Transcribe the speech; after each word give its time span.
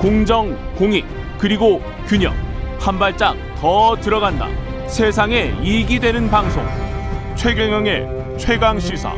공정, 0.00 0.56
공익, 0.76 1.04
그리고 1.38 1.82
균형. 2.06 2.34
한 2.78 2.98
발짝 2.98 3.36
더 3.58 3.94
들어간다. 4.00 4.48
세상에 4.88 5.54
이익이 5.62 6.00
되는 6.00 6.30
방송. 6.30 6.66
최경영의 7.36 8.38
최강 8.38 8.80
시사. 8.80 9.12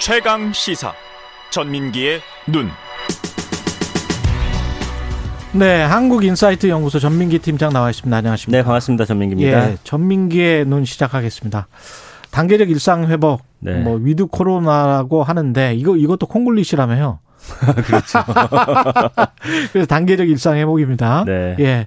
최강 0.00 0.52
시사. 0.52 0.92
전민기의 1.50 2.20
눈. 2.48 2.68
네, 5.52 5.84
한국인사이트 5.84 6.68
연구소 6.68 6.98
전민기 6.98 7.38
팀장 7.38 7.72
나와 7.72 7.90
있습니다. 7.90 8.16
안녕하십니까? 8.16 8.58
네, 8.58 8.64
반갑습니다. 8.64 9.04
전민기입니다. 9.04 9.70
예, 9.70 9.76
전민기의 9.84 10.64
눈 10.64 10.84
시작하겠습니다. 10.84 11.68
단계적 12.34 12.68
일상 12.68 13.06
회복, 13.06 13.42
네. 13.60 13.78
뭐 13.78 13.94
with 13.94 14.26
코로나라고 14.26 15.22
하는데 15.22 15.72
이거 15.76 15.96
이것도 15.96 16.26
콩글리시라며요. 16.26 17.20
그렇죠. 17.86 18.18
그래서 19.70 19.86
단계적 19.86 20.28
일상 20.28 20.56
회복입니다. 20.56 21.24
네. 21.24 21.54
예. 21.60 21.86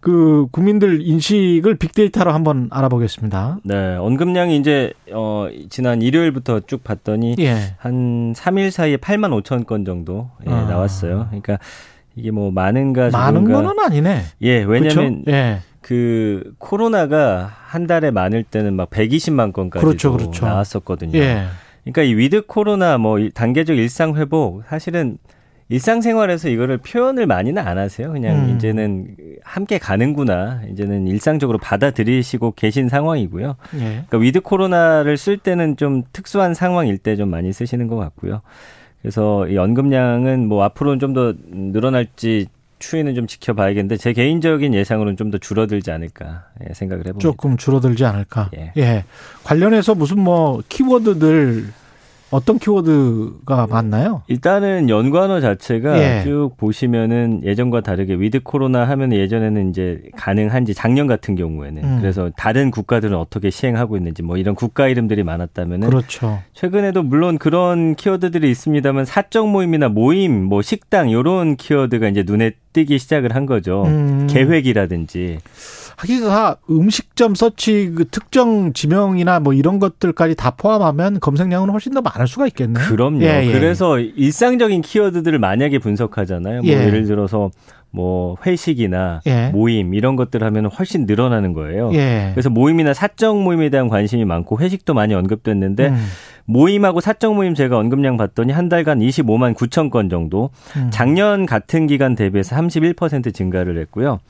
그 0.00 0.46
국민들 0.52 1.06
인식을 1.06 1.76
빅데이터로 1.76 2.32
한번 2.32 2.68
알아보겠습니다. 2.70 3.58
네, 3.64 3.96
언급량이 3.96 4.56
이제 4.56 4.94
어 5.12 5.48
지난 5.68 6.00
일요일부터 6.00 6.60
쭉 6.60 6.82
봤더니 6.82 7.36
예. 7.40 7.74
한 7.76 8.32
3일 8.32 8.70
사이에 8.70 8.96
8만 8.96 9.42
5천 9.42 9.66
건 9.66 9.84
정도 9.84 10.30
예, 10.46 10.50
아. 10.50 10.62
나왔어요. 10.62 11.26
그러니까 11.28 11.58
이게 12.16 12.30
뭐 12.30 12.50
많은가 12.50 13.10
많은 13.10 13.40
적은가 13.46 13.62
거는 13.62 13.84
아니네. 13.84 14.22
예, 14.42 14.62
왜냐면? 14.62 15.24
예. 15.28 15.60
그 15.86 16.54
코로나가 16.56 17.52
한 17.66 17.86
달에 17.86 18.10
많을 18.10 18.42
때는 18.42 18.72
막 18.72 18.88
120만 18.88 19.52
건까지 19.52 19.84
그렇죠, 19.84 20.12
그렇죠. 20.12 20.46
나왔었거든요. 20.46 21.18
예. 21.18 21.44
그러니까 21.82 22.02
이 22.04 22.14
with 22.14 22.46
코로나 22.46 22.96
뭐이 22.96 23.32
단계적 23.34 23.76
일상 23.76 24.16
회복 24.16 24.62
사실은 24.66 25.18
일상생활에서 25.68 26.48
이거를 26.48 26.78
표현을 26.78 27.26
많이는 27.26 27.60
안 27.62 27.76
하세요. 27.76 28.10
그냥 28.12 28.48
음. 28.48 28.56
이제는 28.56 29.14
함께 29.42 29.76
가는구나. 29.76 30.62
이제는 30.70 31.06
일상적으로 31.06 31.58
받아들이시고 31.58 32.52
계신 32.52 32.88
상황이고요. 32.88 33.56
예. 33.74 33.78
그러니까 33.78 34.16
with 34.16 34.40
코로나를 34.40 35.18
쓸 35.18 35.36
때는 35.36 35.76
좀 35.76 36.02
특수한 36.14 36.54
상황일 36.54 36.96
때 36.96 37.14
좀 37.16 37.28
많이 37.28 37.52
쓰시는 37.52 37.88
것 37.88 37.96
같고요. 37.96 38.40
그래서 39.02 39.46
이 39.48 39.58
언급량은 39.58 40.48
뭐 40.48 40.64
앞으로는 40.64 40.98
좀 40.98 41.12
더 41.12 41.34
늘어날지 41.46 42.46
추이는 42.84 43.14
좀 43.14 43.26
지켜봐야겠는데 43.26 43.96
제 43.96 44.12
개인적인 44.12 44.74
예상으로는 44.74 45.16
좀 45.16 45.24
더 45.30 45.38
줄어들지 45.38 45.90
않을까 45.90 46.44
예, 46.68 46.74
생각을 46.74 47.06
해봅니다. 47.06 47.18
조금 47.18 47.56
줄어들지 47.56 48.04
않을까. 48.04 48.50
예. 48.56 48.72
예. 48.76 49.04
관련해서 49.42 49.94
무슨 49.94 50.20
뭐 50.20 50.62
키워드들 50.68 51.64
어떤 52.30 52.58
키워드가 52.58 53.66
많나요? 53.68 54.22
일단은 54.26 54.88
연관어 54.90 55.40
자체가 55.40 55.98
예. 55.98 56.22
쭉 56.24 56.52
보시면은 56.56 57.40
예전과 57.44 57.80
다르게 57.80 58.14
위드 58.14 58.42
코로나 58.42 58.84
하면 58.88 59.12
예전에는 59.12 59.70
이제 59.70 60.02
가능한지 60.16 60.74
작년 60.74 61.06
같은 61.06 61.36
경우에는 61.36 61.82
음. 61.84 61.98
그래서 62.00 62.30
다른 62.36 62.70
국가들은 62.70 63.16
어떻게 63.16 63.50
시행하고 63.50 63.96
있는지 63.96 64.22
뭐 64.22 64.36
이런 64.36 64.54
국가 64.54 64.88
이름들이 64.88 65.22
많았다면은 65.22 65.88
그렇죠. 65.88 66.40
최근에도 66.52 67.02
물론 67.02 67.38
그런 67.38 67.94
키워드들이 67.94 68.50
있습니다만 68.50 69.04
사적 69.04 69.48
모임이나 69.48 69.88
모임, 69.88 70.44
뭐 70.44 70.60
식당 70.60 71.10
요런 71.12 71.56
키워드가 71.56 72.08
이제 72.08 72.24
눈에 72.26 72.52
띄기 72.74 72.98
시작을 72.98 73.34
한 73.34 73.46
거죠. 73.46 73.84
음. 73.86 74.26
계획이라든지 74.28 75.38
다 76.28 76.56
음식점 76.68 77.34
서치 77.34 77.92
그 77.94 78.04
특정 78.06 78.72
지명이나 78.72 79.40
뭐 79.40 79.54
이런 79.54 79.78
것들까지 79.78 80.34
다 80.34 80.50
포함하면 80.50 81.20
검색량은 81.20 81.70
훨씬 81.70 81.94
더 81.94 82.02
많을 82.02 82.26
수가 82.26 82.46
있겠네요. 82.48 82.84
그럼요. 82.86 83.22
예, 83.22 83.46
예. 83.46 83.52
그래서 83.52 83.98
일상적인 83.98 84.82
키워드들을 84.82 85.38
만약에 85.38 85.78
분석하잖아요. 85.78 86.62
뭐 86.62 86.70
예. 86.70 86.86
예를 86.86 87.04
들어서 87.04 87.50
뭐 87.90 88.36
회식이나 88.44 89.20
예. 89.26 89.50
모임 89.52 89.94
이런 89.94 90.16
것들 90.16 90.42
하면 90.42 90.66
훨씬 90.66 91.06
늘어나는 91.06 91.52
거예요. 91.52 91.92
예. 91.94 92.32
그래서 92.34 92.50
모임이나 92.50 92.92
사적 92.92 93.40
모임에 93.40 93.70
대한 93.70 93.88
관심이 93.88 94.24
많고 94.24 94.58
회식도 94.58 94.94
많이 94.94 95.14
언급됐는데 95.14 95.88
음. 95.90 96.06
모임하고 96.46 97.00
사적 97.00 97.34
모임 97.34 97.54
제가 97.54 97.78
언급량 97.78 98.16
봤더니 98.16 98.52
한 98.52 98.68
달간 98.68 99.00
25만 99.00 99.54
9천 99.54 99.90
건 99.90 100.08
정도 100.08 100.50
음. 100.76 100.90
작년 100.90 101.46
같은 101.46 101.86
기간 101.86 102.14
대비해서 102.14 102.54
31% 102.56 103.34
증가를 103.34 103.78
했고요. 103.78 104.20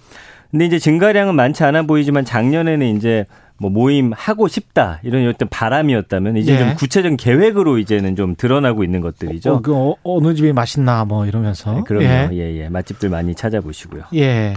근데 0.50 0.66
이제 0.66 0.78
증가량은 0.78 1.34
많지 1.34 1.64
않아 1.64 1.82
보이지만 1.82 2.24
작년에는 2.24 2.96
이제 2.96 3.24
뭐 3.56 3.70
모임 3.70 4.12
하고 4.14 4.48
싶다 4.48 5.00
이런 5.02 5.28
어떤 5.28 5.48
바람이었다면 5.48 6.36
이제 6.36 6.54
예. 6.54 6.58
좀 6.58 6.74
구체적인 6.74 7.16
계획으로 7.16 7.78
이제는 7.78 8.16
좀 8.16 8.34
드러나고 8.36 8.84
있는 8.84 9.00
것들이죠. 9.00 9.54
어, 9.54 9.60
그 9.60 9.74
어, 9.74 9.94
어느 10.02 10.34
집이 10.34 10.52
맛있나 10.52 11.04
뭐 11.04 11.26
이러면서. 11.26 11.72
네, 11.72 11.82
그럼요. 11.86 12.04
예. 12.04 12.28
예, 12.32 12.56
예. 12.56 12.68
맛집들 12.68 13.08
많이 13.08 13.34
찾아보시고요. 13.34 14.04
예. 14.14 14.54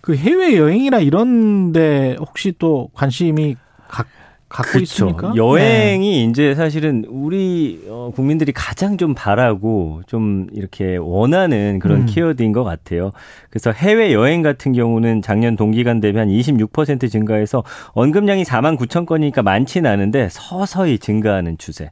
그 0.00 0.16
해외 0.16 0.56
여행이나 0.56 0.98
이런데 0.98 2.16
혹시 2.18 2.52
또 2.58 2.90
관심이 2.92 3.56
가, 3.88 4.04
갖고 4.52 4.78
있습니까? 4.80 5.32
네. 5.32 5.36
여행이 5.36 6.24
이제 6.24 6.54
사실은 6.54 7.04
우리 7.08 7.82
어, 7.88 8.12
국민들이 8.14 8.52
가장 8.52 8.98
좀 8.98 9.14
바라고 9.14 10.02
좀 10.06 10.46
이렇게 10.52 10.96
원하는 10.96 11.78
그런 11.78 12.02
음. 12.02 12.06
키워드인 12.06 12.52
것 12.52 12.62
같아요. 12.62 13.12
그래서 13.50 13.72
해외 13.72 14.12
여행 14.12 14.42
같은 14.42 14.72
경우는 14.72 15.22
작년 15.22 15.56
동기간 15.56 16.00
대비 16.00 16.18
한 16.18 16.28
26% 16.28 17.10
증가해서 17.10 17.64
언급량이 17.92 18.44
4만 18.44 18.78
9천 18.78 19.06
건이니까 19.06 19.42
많지는 19.42 19.90
않은데 19.90 20.28
서서히 20.30 20.98
증가하는 20.98 21.56
추세. 21.58 21.90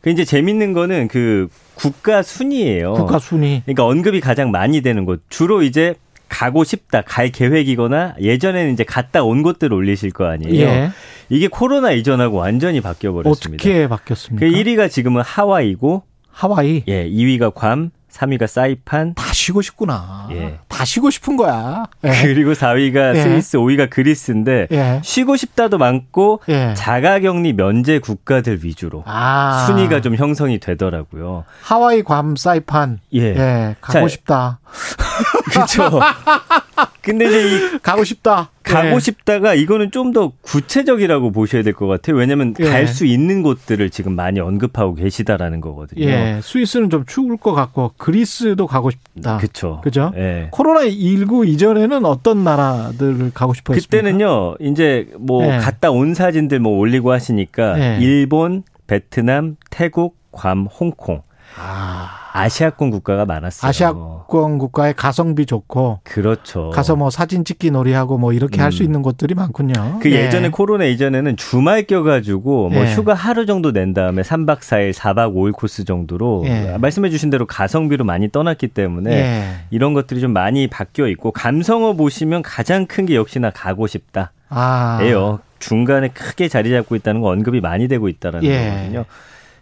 그 0.00 0.10
이제 0.10 0.24
재밌는 0.24 0.74
거는 0.74 1.08
그 1.08 1.48
국가 1.74 2.22
순위예요. 2.22 2.92
국가 2.92 3.18
순위. 3.18 3.62
그러니까 3.64 3.84
언급이 3.86 4.20
가장 4.20 4.50
많이 4.50 4.80
되는 4.80 5.04
곳. 5.04 5.22
주로 5.28 5.62
이제 5.62 5.94
가고 6.28 6.62
싶다, 6.62 7.02
갈 7.02 7.30
계획이거나 7.30 8.14
예전에는 8.20 8.72
이제 8.72 8.84
갔다 8.84 9.24
온 9.24 9.42
곳들 9.42 9.72
올리실 9.72 10.10
거 10.12 10.26
아니에요. 10.26 10.66
예. 10.66 10.90
이게 11.28 11.48
코로나 11.48 11.92
이전하고 11.92 12.36
완전히 12.36 12.80
바뀌어 12.80 13.12
버렸습니다. 13.12 13.62
어떻게 13.62 13.88
바뀌었습니까? 13.88 14.46
그 14.46 14.52
1위가 14.52 14.90
지금은 14.90 15.22
하와이고, 15.22 16.02
하와이. 16.30 16.84
예, 16.88 17.08
2위가 17.08 17.52
괌, 17.54 17.90
3위가 18.10 18.46
사이판, 18.46 19.14
다 19.14 19.32
쉬고 19.32 19.62
싶구나. 19.62 20.28
예. 20.32 20.58
다 20.68 20.84
쉬고 20.84 21.10
싶은 21.10 21.36
거야. 21.36 21.84
예. 22.04 22.10
그리고 22.22 22.52
4위가 22.52 23.16
예. 23.16 23.22
스위스, 23.22 23.58
5위가 23.58 23.90
그리스인데 23.90 24.66
예. 24.72 25.00
쉬고 25.04 25.36
싶다도 25.36 25.78
많고 25.78 26.40
예. 26.48 26.74
자가격리 26.74 27.52
면제 27.52 27.98
국가들 27.98 28.64
위주로 28.64 29.02
아. 29.06 29.66
순위가 29.66 30.00
좀 30.00 30.16
형성이 30.16 30.58
되더라고요. 30.58 31.44
하와이, 31.62 32.02
괌, 32.02 32.34
사이판. 32.36 33.00
예. 33.14 33.20
예. 33.20 33.76
가고 33.80 34.00
자, 34.00 34.08
싶다. 34.08 34.60
그렇죠. 35.52 36.00
근데 37.02 37.26
이제 37.26 37.48
이 37.48 37.78
가고 37.82 38.04
싶다. 38.04 38.50
가고 38.68 38.96
예. 38.96 38.98
싶다가 39.00 39.54
이거는 39.54 39.90
좀 39.90 40.12
더 40.12 40.32
구체적이라고 40.42 41.32
보셔야 41.32 41.62
될 41.62 41.74
것 41.74 41.86
같아요. 41.86 42.16
왜냐하면 42.16 42.54
예. 42.60 42.64
갈수 42.64 43.04
있는 43.04 43.42
곳들을 43.42 43.90
지금 43.90 44.14
많이 44.16 44.40
언급하고 44.40 44.94
계시다라는 44.94 45.60
거거든요. 45.60 46.04
예. 46.06 46.40
스위스는 46.42 46.88
좀 46.90 47.04
추울 47.06 47.36
것 47.36 47.52
같고 47.52 47.92
그리스도 47.98 48.66
가고 48.66 48.90
싶다. 48.90 49.36
그렇죠. 49.36 49.80
그죠? 49.84 50.12
예. 50.16 50.48
코로나 50.50 50.88
19 50.88 51.46
이전에는 51.46 52.04
어떤 52.06 52.42
나라들을 52.44 53.32
가고 53.34 53.52
싶어 53.54 53.74
했습니까? 53.74 54.02
그때는요, 54.02 54.56
이제 54.60 55.08
뭐 55.18 55.44
예. 55.44 55.58
갔다 55.58 55.90
온 55.90 56.14
사진들 56.14 56.58
뭐 56.60 56.78
올리고 56.78 57.12
하시니까 57.12 57.78
예. 57.78 57.98
일본, 58.00 58.62
베트남, 58.86 59.56
태국, 59.70 60.16
괌, 60.32 60.66
홍콩 60.66 61.20
아, 61.56 62.30
아시아권 62.32 62.90
국가가 62.90 63.24
많았어요. 63.24 63.68
아시아권 63.68 64.58
국가의 64.58 64.94
가성비 64.94 65.44
좋고 65.46 66.00
그렇죠. 66.04 66.70
가서 66.70 66.94
뭐 66.94 67.10
사진 67.10 67.44
찍기 67.44 67.70
놀이하고 67.72 68.16
뭐 68.18 68.32
이렇게 68.32 68.60
할수 68.60 68.82
음. 68.82 68.86
있는 68.86 69.02
곳들이 69.02 69.34
많군요. 69.34 69.98
그 70.00 70.12
예. 70.12 70.26
예전에 70.26 70.50
코로나 70.50 70.84
이전에는 70.84 71.36
주말 71.36 71.82
껴가지고 71.84 72.68
뭐 72.68 72.84
예. 72.86 72.92
휴가 72.94 73.14
하루 73.14 73.44
정도 73.46 73.72
낸 73.72 73.92
다음에 73.92 74.22
3박 74.22 74.60
4일, 74.60 74.92
4박 74.92 75.34
5일 75.34 75.52
코스 75.52 75.84
정도로 75.84 76.44
예. 76.46 76.76
말씀해 76.78 77.10
주신 77.10 77.30
대로 77.30 77.44
가성비로 77.46 78.04
많이 78.04 78.30
떠났기 78.30 78.68
때문에 78.68 79.10
예. 79.12 79.44
이런 79.70 79.94
것들이 79.94 80.20
좀 80.20 80.32
많이 80.32 80.68
바뀌어 80.68 81.08
있고 81.08 81.32
감성어 81.32 81.94
보시면 81.94 82.42
가장 82.42 82.86
큰 82.86 83.06
게 83.08 83.14
역시나 83.16 83.50
가고 83.50 83.86
싶다. 83.86 84.32
아. 84.50 84.98
예요. 85.02 85.40
중간에 85.60 86.08
크게 86.08 86.48
자리 86.48 86.70
잡고 86.70 86.94
있다는 86.94 87.20
거 87.22 87.28
언급이 87.30 87.60
많이 87.60 87.88
되고 87.88 88.08
있다라는 88.08 88.44
예. 88.48 88.70
거거든요. 88.70 89.04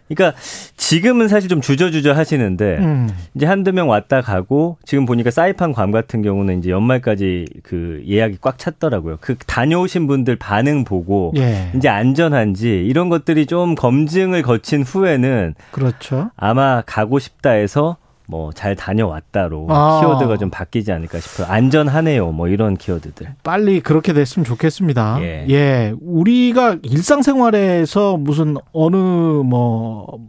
그러니까 0.07 0.37
지금은 0.75 1.27
사실 1.27 1.49
좀 1.49 1.61
주저주저 1.61 2.13
하시는데 2.13 2.77
음. 2.77 3.09
이제 3.35 3.45
한두 3.45 3.73
명 3.73 3.89
왔다 3.89 4.21
가고 4.21 4.77
지금 4.85 5.05
보니까 5.05 5.31
사이판 5.31 5.73
괌 5.73 5.91
같은 5.91 6.21
경우는 6.21 6.59
이제 6.59 6.69
연말까지 6.69 7.45
그 7.63 8.03
예약이 8.07 8.37
꽉 8.41 8.57
찼더라고요. 8.57 9.17
그 9.19 9.35
다녀오신 9.35 10.07
분들 10.07 10.37
반응 10.37 10.83
보고 10.83 11.33
예. 11.37 11.71
이제 11.75 11.89
안전한지 11.89 12.85
이런 12.85 13.09
것들이 13.09 13.45
좀 13.45 13.75
검증을 13.75 14.41
거친 14.41 14.83
후에는 14.83 15.55
그렇죠. 15.71 16.31
아마 16.35 16.81
가고 16.85 17.19
싶다 17.19 17.51
해서 17.51 17.97
뭐 18.27 18.51
잘 18.53 18.75
다녀왔다로 18.75 19.67
아. 19.69 19.99
키워드가 20.01 20.37
좀 20.37 20.49
바뀌지 20.49 20.91
않을까 20.91 21.19
싶어요. 21.19 21.47
안전하네요. 21.47 22.31
뭐 22.31 22.47
이런 22.47 22.75
키워드들. 22.75 23.35
빨리 23.43 23.79
그렇게 23.79 24.13
됐으면 24.13 24.45
좋겠습니다. 24.45 25.19
예. 25.21 25.45
예. 25.49 25.93
우리가 26.01 26.77
일상생활에서 26.83 28.17
무슨 28.17 28.57
어느 28.73 28.95
뭐 28.95 30.19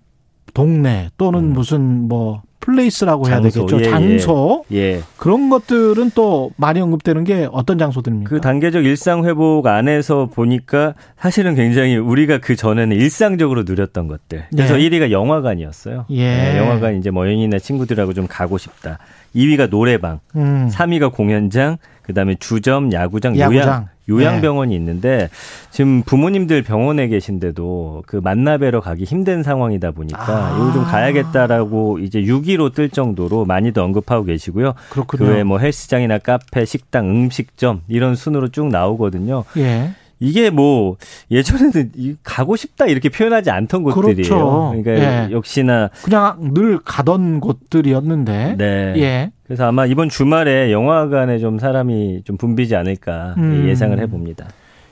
동네 0.55 1.11
또는 1.17 1.41
음. 1.41 1.53
무슨 1.53 2.09
뭐 2.09 2.43
플레이스라고 2.61 3.25
장소, 3.25 3.33
해야 3.33 3.41
되겠죠. 3.53 3.77
예, 3.79 3.85
예, 3.85 3.91
장소. 3.91 4.65
예. 4.73 5.01
그런 5.17 5.49
것들은 5.49 6.11
또 6.15 6.51
많이 6.57 6.81
언급되는 6.81 7.25
게 7.25 7.49
어떤 7.53 7.79
장소들입니까? 7.79 8.29
그 8.29 8.41
단계적 8.41 8.85
일상 8.85 9.25
회복 9.25 9.67
안에서 9.67 10.27
보니까 10.27 10.95
사실은 11.19 11.55
굉장히 11.55 11.97
우리가 11.97 12.39
그 12.39 12.57
전에는 12.57 12.97
일상적으로 12.97 13.63
누렸던 13.65 14.09
것들. 14.09 14.47
그래서 14.51 14.81
예. 14.81 14.89
1위가 14.89 15.11
영화관이었어요. 15.11 16.07
예. 16.11 16.37
네, 16.37 16.59
영화관 16.59 16.97
이제 16.97 17.11
뭐 17.11 17.27
연인이나 17.27 17.59
친구들하고 17.59 18.13
좀 18.13 18.27
가고 18.29 18.59
싶다. 18.59 18.99
2위가 19.35 19.71
노래방, 19.71 20.21
음. 20.37 20.69
3위가 20.73 21.13
공연장, 21.13 21.77
그다음에 22.09 22.35
주점, 22.41 22.93
야구장, 22.93 23.39
야구장. 23.39 23.63
요양 23.63 23.89
요양병원이 24.09 24.71
네. 24.71 24.77
있는데 24.77 25.29
지금 25.71 26.03
부모님들 26.03 26.63
병원에 26.63 27.09
계신데도 27.09 28.05
그 28.07 28.17
만나뵈러 28.17 28.81
가기 28.81 29.05
힘든 29.05 29.43
상황이다 29.43 29.91
보니까 29.91 30.27
아. 30.27 30.57
이거 30.57 30.73
좀 30.73 30.85
가야겠다라고 30.85 31.99
이제 31.99 32.23
6위로 32.23 32.73
뜰 32.73 32.89
정도로 32.89 33.45
많이도 33.45 33.83
언급하고 33.83 34.25
계시고요. 34.25 34.73
그렇군요. 34.89 35.27
그 35.27 35.31
외에 35.31 35.45
뭐 35.45 35.59
헬스장이나 35.59 36.19
카페, 36.19 36.65
식당, 36.65 37.11
음식점 37.11 37.83
이런 37.89 38.15
순으로 38.15 38.49
쭉 38.49 38.69
나오거든요. 38.69 39.45
예. 39.59 39.91
이게 40.21 40.51
뭐 40.51 40.97
예전에는 41.31 42.17
가고 42.25 42.57
싶다 42.57 42.87
이렇게 42.87 43.09
표현하지 43.09 43.51
않던 43.51 43.83
곳들이에요. 43.83 44.15
그렇죠. 44.15 44.75
그러니까 44.75 44.93
예. 44.93 45.31
역시나 45.31 45.91
그냥 46.03 46.55
늘 46.55 46.79
가던 46.83 47.41
곳들이었는데. 47.41 48.55
네. 48.57 48.95
예. 48.97 49.31
그래서 49.49 49.67
아마 49.67 49.87
이번 49.87 50.11
주말에 50.11 50.71
영화관에 50.71 51.39
좀 51.39 51.59
사람이 51.59 52.23
좀 52.25 52.37
붐비지 52.37 52.77
않을까 52.77 53.35
음. 53.39 53.67
예상을 53.67 53.99
해봅니다. 53.99 54.47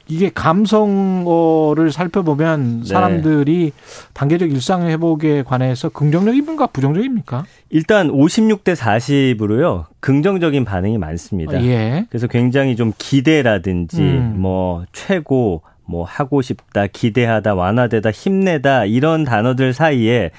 이게 0.08 0.30
감성어를 0.32 1.90
살펴보면 1.92 2.80
네. 2.80 2.86
사람들이 2.86 3.72
네. 3.74 4.10
단계적 4.14 4.50
일상 4.50 4.86
회복에 4.86 5.42
관해서 5.42 5.90
긍정적인가 5.90 6.68
부정적입니까? 6.68 7.44
일단 7.70 8.08
56대 8.08 8.76
40으로요. 8.76 9.86
긍정적인 10.00 10.64
반응이 10.64 10.96
많습니다. 10.96 11.62
예. 11.64 12.06
그래서 12.08 12.26
굉장히 12.26 12.76
좀 12.76 12.92
기대라든지 12.96 14.00
음. 14.00 14.36
뭐 14.38 14.84
최고 14.92 15.62
뭐 15.84 16.04
하고 16.04 16.40
싶다, 16.40 16.86
기대하다, 16.86 17.54
완화되다, 17.54 18.10
힘내다 18.10 18.86
이런 18.86 19.24
단어들 19.24 19.72
사이에 19.72 20.30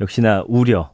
역시나 0.00 0.44
우려 0.48 0.90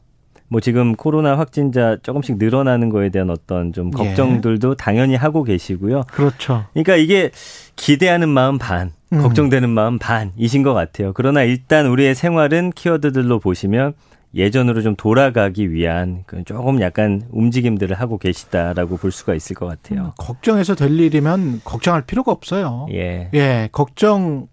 뭐 0.51 0.59
지금 0.59 0.97
코로나 0.97 1.37
확진자 1.37 1.95
조금씩 2.03 2.37
늘어나는 2.37 2.89
거에 2.89 3.07
대한 3.07 3.29
어떤 3.29 3.71
좀 3.71 3.89
예. 3.97 4.03
걱정들도 4.03 4.71
예. 4.71 4.75
당연히 4.77 5.15
하고 5.15 5.45
계시고요. 5.45 6.03
그렇죠. 6.11 6.65
그러니까 6.73 6.97
이게 6.97 7.31
기대하는 7.77 8.27
마음 8.27 8.57
반, 8.57 8.91
음. 9.13 9.21
걱정되는 9.21 9.69
마음 9.69 9.97
반이신 9.97 10.61
것 10.61 10.73
같아요. 10.73 11.13
그러나 11.13 11.43
일단 11.43 11.87
우리의 11.87 12.15
생활은 12.15 12.71
키워드들로 12.71 13.39
보시면 13.39 13.93
예전으로 14.35 14.81
좀 14.81 14.97
돌아가기 14.97 15.71
위한 15.71 16.25
그 16.25 16.43
조금 16.43 16.81
약간 16.81 17.21
움직임들을 17.31 17.97
하고 17.97 18.17
계시다라고 18.17 18.97
볼 18.97 19.13
수가 19.13 19.35
있을 19.35 19.55
것 19.55 19.67
같아요. 19.67 20.07
음, 20.07 20.11
걱정해서 20.17 20.75
될 20.75 20.99
일이면 20.99 21.61
걱정할 21.63 22.01
필요가 22.01 22.33
없어요. 22.33 22.87
예. 22.91 23.29
예, 23.33 23.69
걱정 23.71 24.47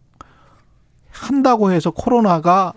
한다고 1.11 1.73
해서 1.73 1.91
코로나가 1.91 2.73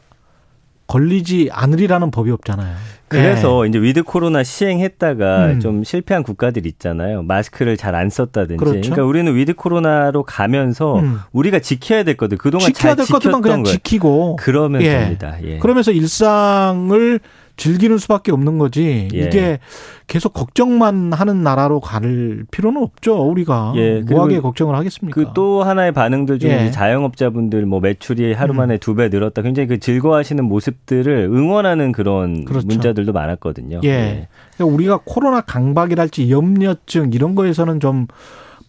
걸리지 0.91 1.49
않으리라는 1.53 2.11
법이 2.11 2.31
없잖아요. 2.31 2.75
그래서 3.07 3.63
네. 3.63 3.69
이제 3.69 3.79
위드 3.79 4.03
코로나 4.03 4.43
시행했다가 4.43 5.45
음. 5.45 5.59
좀 5.59 5.83
실패한 5.83 6.23
국가들 6.23 6.65
있잖아요. 6.65 7.23
마스크를 7.23 7.77
잘 7.77 7.91
안 7.95 8.09
썼다든지. 8.09 8.57
그렇죠. 8.57 8.79
그러니까 8.79 9.03
우리는 9.03 9.35
위드 9.35 9.53
코로나로 9.53 10.23
가면서 10.23 10.99
음. 10.99 11.19
우리가 11.33 11.59
지켜야 11.59 12.03
될 12.03 12.15
것들 12.15 12.37
그동안 12.37 12.67
지켜야 12.67 12.95
될 12.95 13.05
것들만 13.05 13.41
그냥 13.41 13.63
지키고 13.65 14.37
그러면 14.37 14.81
예. 14.81 14.99
됩니다. 14.99 15.35
예. 15.43 15.57
그러면서 15.59 15.91
일상을 15.91 17.19
즐기는 17.61 17.95
수밖에 17.99 18.31
없는 18.31 18.57
거지. 18.57 19.07
예. 19.13 19.19
이게 19.19 19.59
계속 20.07 20.33
걱정만 20.33 21.13
하는 21.13 21.43
나라로 21.43 21.79
갈 21.79 22.43
필요는 22.49 22.81
없죠. 22.81 23.21
우리가 23.21 23.73
예. 23.75 23.99
뭐하게 24.01 24.39
걱정을 24.39 24.75
하겠습니까? 24.75 25.13
그 25.13 25.31
또 25.35 25.61
하나의 25.63 25.91
반응들 25.91 26.39
중에 26.39 26.65
예. 26.65 26.71
자영업자분들 26.71 27.67
뭐 27.67 27.79
매출이 27.79 28.33
하루 28.33 28.55
만에 28.55 28.73
음. 28.75 28.79
두배 28.79 29.09
늘었다. 29.09 29.43
굉장히 29.43 29.67
그 29.67 29.79
즐거워하시는 29.79 30.43
모습들을 30.43 31.29
응원하는 31.31 31.91
그런 31.91 32.45
그렇죠. 32.45 32.65
문자들도 32.65 33.13
많았거든요. 33.13 33.81
예. 33.83 33.89
예. 33.89 34.27
그러니까 34.55 34.75
우리가 34.75 34.99
코로나 35.05 35.41
강박이랄지 35.41 36.31
염려증 36.31 37.11
이런 37.13 37.35
거에서는 37.35 37.79
좀 37.79 38.07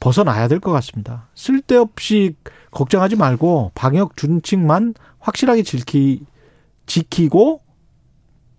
벗어나야 0.01 0.49
될 0.49 0.61
것 0.61 0.71
같습니다. 0.73 1.29
쓸데없이 1.35 2.35
걱정하지 2.73 3.17
말고 3.17 3.71
방역 3.75 4.17
준칙만 4.19 4.93
확실하게 5.19 5.63
지키, 5.63 6.21
지키고 6.87 7.61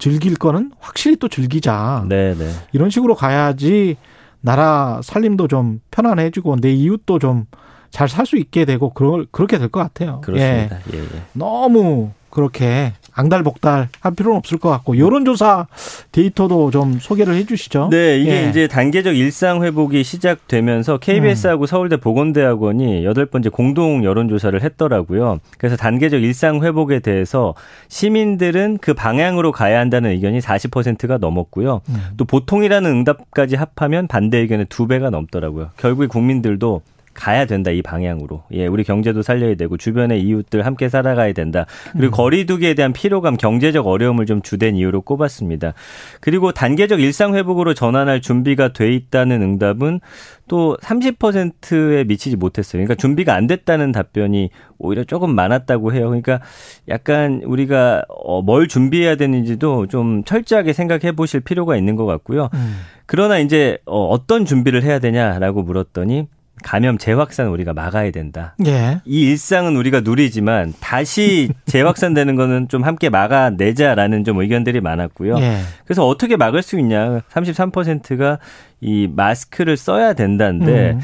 즐길 0.04 0.36
거는 0.36 0.72
확실히 0.82 1.16
또 1.16 1.30
즐기자. 1.30 2.04
네네. 2.10 2.36
네. 2.38 2.52
이런 2.74 2.90
식으로 2.90 3.16
가야지 3.16 3.96
나라 4.42 5.00
살림도 5.02 5.48
좀 5.48 5.80
편안해지고 5.92 6.58
내 6.58 6.74
이웃도 6.74 7.20
좀 7.20 7.46
잘 7.94 8.10
살 8.10 8.26
수 8.26 8.38
있게 8.38 8.66
되고 8.66 8.90
그럴 8.90 9.28
그렇게 9.32 9.60
될 9.60 9.70
것 9.70 9.80
같아요. 9.80 10.20
그렇습니다. 10.22 10.80
예. 10.92 10.98
예, 10.98 11.04
예. 11.04 11.22
너무 11.34 12.10
그렇게 12.32 12.92
앙달복달 13.16 13.90
할 14.00 14.16
필요는 14.16 14.38
없을 14.38 14.58
것 14.58 14.70
같고 14.70 14.98
여론조사 14.98 15.68
데이터도 16.12 16.72
좀 16.72 17.00
소개를 17.00 17.36
해주시죠. 17.36 17.90
네, 17.92 18.20
이게 18.20 18.44
예. 18.44 18.50
이제 18.50 18.68
단계적 18.68 19.16
일상 19.16 19.64
회복이 19.64 20.04
시작되면서 20.04 20.98
KBS하고 20.98 21.64
음. 21.64 21.68
서울대 21.68 21.98
보건대학원이 21.98 23.06
여덟 23.06 23.26
번째 23.26 23.50
공동 23.50 24.04
여론조사를 24.04 24.62
했더라고요. 24.62 25.40
그래서 25.58 25.76
단계적 25.76 26.24
일상 26.24 26.64
회복에 26.64 27.00
대해서 27.00 27.54
시민들은 27.88 28.80
그 28.82 28.94
방향으로 28.94 29.52
가야 29.52 29.80
한다는 29.80 30.12
의견이 30.12 30.40
40%가 30.40 31.18
넘었고요. 31.18 31.82
음. 31.90 31.96
또 32.18 32.26
보통이라는 32.26 32.90
응답까지 32.90 33.56
합하면 33.56 34.08
반대 34.08 34.40
의견의 34.40 34.68
두 34.70 34.88
배가 34.88 35.10
넘더라고요. 35.10 35.70
결국에 35.78 36.08
국민들도 36.08 36.82
가야 37.14 37.46
된다 37.46 37.72
이 37.72 37.82
방향으로. 37.82 38.44
예, 38.52 38.68
우리 38.68 38.84
경제도 38.84 39.22
살려야 39.22 39.56
되고 39.56 39.78
주변의 39.78 40.22
이웃들 40.22 40.66
함께 40.66 40.90
살아가야 40.90 41.34
된다. 41.34 41.66
그리고 41.94 42.08
음. 42.08 42.18
거리두기에 42.18 42.74
대한 42.74 42.94
피로감, 42.94 43.38
경제적 43.38 43.88
어려움을 43.88 44.26
좀 44.26 44.42
주된 44.42 44.76
이유로 44.76 45.02
꼽았습니다. 45.02 45.74
그리고 46.20 46.52
단계적 46.52 47.00
일상 47.00 47.36
회복으로 47.36 47.74
전환할 47.74 48.22
준비가 48.22 48.74
돼 48.74 48.94
있다는 48.94 49.42
응답은 49.42 50.00
또 50.48 50.78
30%에 50.82 52.04
미치지 52.04 52.36
못했어요. 52.36 52.80
그러니까 52.80 52.96
준비가 52.96 53.34
안 53.34 53.48
됐다는 53.48 53.92
답변이 53.92 54.50
오히려 54.78 55.04
조금 55.04 55.34
많았다고 55.34 55.94
해요. 55.94 56.08
그러니까 56.08 56.42
약간 56.90 57.42
우리가 57.46 58.04
어, 58.10 58.42
뭘 58.42 58.68
준비해야 58.68 59.16
되는지도 59.16 59.88
좀 59.88 60.24
철저하게 60.24 60.74
생각해 60.74 61.14
보실 61.14 61.40
필요가 61.40 61.78
있는 61.78 61.96
것 61.96 62.06
같고요. 62.06 62.50
음. 62.54 62.76
그러나 63.06 63.40
이제 63.40 63.78
어, 63.86 64.08
어떤 64.08 64.46
준비를 64.46 64.84
해야 64.84 65.00
되냐라고 65.00 65.64
물었더니 65.64 66.28
감염 66.64 66.98
재확산 66.98 67.48
우리가 67.48 67.74
막아야 67.74 68.12
된다. 68.12 68.56
예. 68.66 69.02
이 69.06 69.30
일상은 69.30 69.76
우리가 69.76 70.02
누리지만 70.02 70.74
다시 70.80 71.50
재확산되는 71.68 72.36
거는 72.36 72.70
좀 72.70 72.84
함께 72.84 73.10
막아내자라는 73.10 74.24
좀 74.24 74.40
의견들이 74.40 74.82
많았고요. 74.82 75.38
예. 75.40 75.60
그래서 75.86 76.08
어떻게 76.08 76.36
막을 76.36 76.64
수 76.64 76.80
있냐? 76.80 77.20
33%가 77.32 78.40
이 78.82 79.08
마스크를 79.14 79.78
써야 79.78 80.14
된다는데 80.14 80.92
음. 80.92 81.00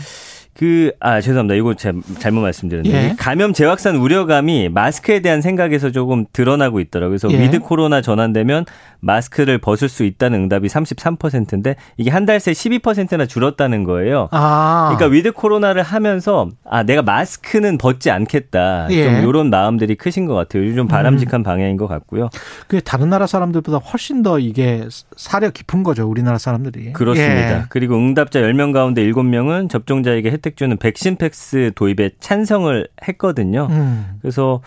그, 0.59 0.91
아, 0.99 1.21
죄송합니다. 1.21 1.55
이거 1.55 1.73
제, 1.73 1.93
잘못 2.19 2.41
말씀드렸는데. 2.41 2.97
예. 3.11 3.15
감염 3.17 3.53
재확산 3.53 3.95
우려감이 3.95 4.67
마스크에 4.67 5.21
대한 5.21 5.41
생각에서 5.41 5.91
조금 5.91 6.25
드러나고 6.33 6.81
있더라고요. 6.81 7.17
그래서 7.17 7.31
예. 7.31 7.41
위드 7.41 7.59
코로나 7.59 8.01
전환되면 8.01 8.65
마스크를 8.99 9.59
벗을 9.59 9.87
수 9.87 10.03
있다는 10.03 10.41
응답이 10.43 10.67
33%인데 10.67 11.77
이게 11.95 12.09
한 12.11 12.25
달 12.25 12.39
새 12.41 12.51
12%나 12.51 13.25
줄었다는 13.25 13.85
거예요. 13.85 14.27
아. 14.31 14.93
그러니까 14.93 15.13
위드 15.15 15.31
코로나를 15.31 15.81
하면서 15.81 16.49
아, 16.69 16.83
내가 16.83 17.01
마스크는 17.03 17.77
벗지 17.77 18.11
않겠다. 18.11 18.87
예. 18.91 19.03
좀 19.05 19.29
이런 19.29 19.49
마음들이 19.49 19.95
크신 19.95 20.25
것 20.25 20.33
같아요. 20.35 20.65
요즘 20.65 20.87
바람직한 20.89 21.39
음. 21.39 21.43
방향인 21.43 21.77
것 21.77 21.87
같고요. 21.87 22.29
그 22.67 22.81
다른 22.81 23.09
나라 23.09 23.27
사람들보다 23.27 23.77
훨씬 23.77 24.23
더 24.23 24.39
이게 24.39 24.85
사려 25.15 25.49
깊은 25.51 25.83
거죠. 25.83 26.05
우리나라 26.09 26.37
사람들이. 26.37 26.91
그렇습니다. 26.91 27.59
예. 27.59 27.63
그리고 27.69 27.95
응답자 27.95 28.41
10명 28.41 28.73
가운데 28.73 29.01
7명은 29.09 29.69
접종자에게 29.69 30.29
혜택 30.31 30.48
주는 30.55 30.77
백신 30.77 31.17
패스 31.17 31.71
도입에 31.75 32.11
찬성을 32.19 32.87
했거든요. 33.07 33.67
음. 33.69 34.17
그래서 34.21 34.61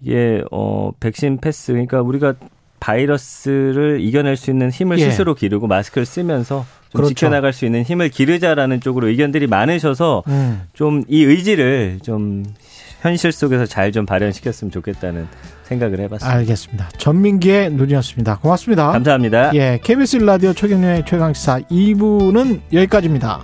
이게 0.00 0.42
어 0.50 0.90
백신 1.00 1.38
패스 1.40 1.72
그러니까 1.72 2.02
우리가 2.02 2.34
바이러스를 2.80 4.00
이겨낼 4.00 4.36
수 4.36 4.50
있는 4.50 4.70
힘을 4.70 4.98
예. 4.98 5.10
스스로 5.10 5.34
기르고 5.34 5.66
마스크를 5.66 6.04
쓰면서 6.04 6.66
좀 6.90 6.98
그렇죠. 6.98 7.14
지켜나갈 7.14 7.52
수 7.54 7.64
있는 7.64 7.82
힘을 7.82 8.10
기르자라는 8.10 8.80
쪽으로 8.80 9.08
의견들이 9.08 9.46
많으셔서 9.46 10.22
음. 10.28 10.62
좀이 10.74 11.04
의지를 11.08 12.00
좀 12.02 12.44
현실 13.00 13.32
속에서 13.32 13.64
잘 13.66 13.92
좀 13.92 14.06
발현시켰으면 14.06 14.70
좋겠다는 14.70 15.28
생각을 15.64 16.00
해봤습니다. 16.00 16.36
알겠습니다. 16.38 16.88
전민기의 16.98 17.70
눈이었습니다. 17.70 18.38
고맙습니다. 18.38 18.92
감사합니다. 18.92 19.54
예, 19.54 19.78
KBS 19.82 20.18
라디오 20.18 20.52
최경련의 20.52 21.04
최강시사 21.06 21.60
2부는 21.70 22.60
여기까지입니다. 22.72 23.40